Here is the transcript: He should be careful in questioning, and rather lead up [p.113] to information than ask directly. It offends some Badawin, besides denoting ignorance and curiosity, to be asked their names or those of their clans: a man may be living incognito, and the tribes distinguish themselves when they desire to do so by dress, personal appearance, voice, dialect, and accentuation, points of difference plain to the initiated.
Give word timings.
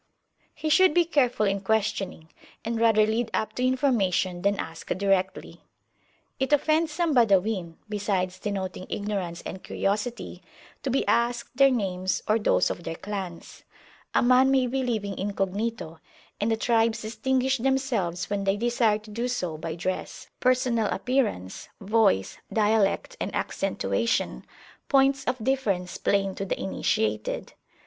He 0.55 0.69
should 0.69 0.95
be 0.95 1.05
careful 1.05 1.45
in 1.45 1.61
questioning, 1.61 2.29
and 2.65 2.79
rather 2.81 3.05
lead 3.05 3.29
up 3.35 3.49
[p.113] 3.51 3.55
to 3.57 3.67
information 3.67 4.41
than 4.41 4.57
ask 4.59 4.87
directly. 4.87 5.61
It 6.39 6.51
offends 6.51 6.91
some 6.91 7.13
Badawin, 7.13 7.75
besides 7.87 8.39
denoting 8.39 8.87
ignorance 8.89 9.43
and 9.43 9.61
curiosity, 9.63 10.41
to 10.81 10.89
be 10.89 11.05
asked 11.05 11.55
their 11.55 11.69
names 11.69 12.23
or 12.27 12.39
those 12.39 12.71
of 12.71 12.83
their 12.83 12.95
clans: 12.95 13.61
a 14.15 14.23
man 14.23 14.49
may 14.49 14.65
be 14.65 14.81
living 14.81 15.15
incognito, 15.19 15.99
and 16.39 16.49
the 16.51 16.57
tribes 16.57 17.03
distinguish 17.03 17.59
themselves 17.59 18.27
when 18.27 18.43
they 18.45 18.57
desire 18.57 18.97
to 18.97 19.11
do 19.11 19.27
so 19.27 19.55
by 19.55 19.75
dress, 19.75 20.29
personal 20.39 20.87
appearance, 20.87 21.69
voice, 21.79 22.39
dialect, 22.51 23.15
and 23.21 23.35
accentuation, 23.35 24.45
points 24.89 25.23
of 25.25 25.37
difference 25.43 25.99
plain 25.99 26.33
to 26.33 26.43
the 26.43 26.59
initiated. 26.59 27.53